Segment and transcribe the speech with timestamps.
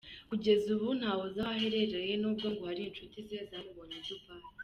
[0.29, 4.45] Kugeza ubu nta wuzi aho aherereye nubwo ngo hari inshuti ze zamubonye I Dubai.